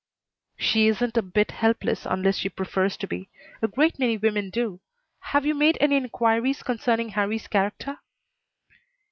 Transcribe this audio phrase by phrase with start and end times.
[0.57, 3.29] "She isn't a bit helpless unless she prefers to be.
[3.61, 4.81] A great many women do.
[5.19, 7.99] Had you made any inquiries concerning Harrie's character?"